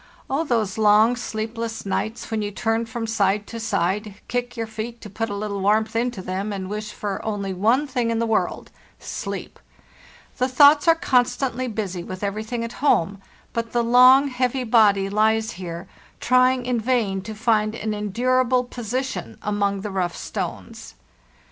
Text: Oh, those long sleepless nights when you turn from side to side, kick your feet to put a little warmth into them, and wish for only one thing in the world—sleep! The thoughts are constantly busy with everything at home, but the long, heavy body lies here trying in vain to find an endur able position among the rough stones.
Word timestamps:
Oh, 0.31 0.43
those 0.43 0.79
long 0.79 1.15
sleepless 1.15 1.85
nights 1.85 2.31
when 2.31 2.41
you 2.41 2.49
turn 2.49 2.87
from 2.87 3.05
side 3.05 3.45
to 3.45 3.59
side, 3.59 4.15
kick 4.27 4.57
your 4.57 4.65
feet 4.65 4.99
to 5.01 5.11
put 5.11 5.29
a 5.29 5.35
little 5.35 5.61
warmth 5.61 5.95
into 5.95 6.23
them, 6.23 6.51
and 6.51 6.71
wish 6.71 6.91
for 6.91 7.23
only 7.23 7.53
one 7.53 7.85
thing 7.85 8.09
in 8.09 8.17
the 8.17 8.25
world—sleep! 8.25 9.59
The 10.39 10.47
thoughts 10.47 10.87
are 10.87 10.95
constantly 10.95 11.67
busy 11.67 12.03
with 12.03 12.23
everything 12.23 12.63
at 12.63 12.73
home, 12.81 13.21
but 13.53 13.73
the 13.73 13.83
long, 13.83 14.29
heavy 14.29 14.63
body 14.63 15.07
lies 15.07 15.51
here 15.51 15.87
trying 16.19 16.65
in 16.65 16.79
vain 16.79 17.21
to 17.21 17.35
find 17.35 17.75
an 17.75 17.91
endur 17.91 18.43
able 18.43 18.63
position 18.63 19.37
among 19.43 19.81
the 19.81 19.91
rough 19.91 20.17
stones. 20.17 20.95